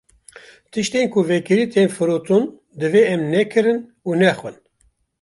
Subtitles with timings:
[0.71, 2.43] Tiştên ku vekirî tên firotin
[2.79, 4.55] divê em nekirin û nexwin.